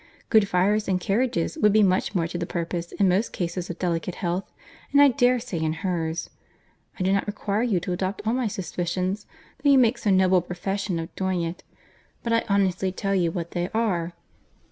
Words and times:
Good 0.31 0.47
fires 0.47 0.87
and 0.87 0.99
carriages 0.99 1.59
would 1.59 1.71
be 1.71 1.83
much 1.83 2.15
more 2.15 2.27
to 2.27 2.37
the 2.39 2.47
purpose 2.47 2.91
in 2.91 3.07
most 3.07 3.31
cases 3.31 3.69
of 3.69 3.77
delicate 3.77 4.15
health, 4.15 4.51
and 4.91 4.99
I 4.99 5.09
dare 5.09 5.39
say 5.39 5.59
in 5.59 5.73
her's. 5.85 6.31
I 6.99 7.03
do 7.03 7.13
not 7.13 7.27
require 7.27 7.61
you 7.61 7.79
to 7.81 7.93
adopt 7.93 8.23
all 8.25 8.33
my 8.33 8.47
suspicions, 8.47 9.27
though 9.61 9.69
you 9.69 9.77
make 9.77 9.99
so 9.99 10.09
noble 10.09 10.39
a 10.39 10.41
profession 10.41 10.97
of 10.97 11.13
doing 11.13 11.43
it, 11.43 11.61
but 12.23 12.33
I 12.33 12.43
honestly 12.49 12.91
tell 12.91 13.13
you 13.13 13.31
what 13.31 13.51
they 13.51 13.69
are." 13.75 14.13